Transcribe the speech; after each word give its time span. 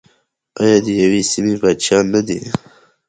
آیا 0.61 0.77
د 0.85 0.87
یوې 1.01 1.21
سیمې 1.31 1.55
بچیان 1.61 2.05
نه 2.13 2.21
دي؟ 2.27 2.39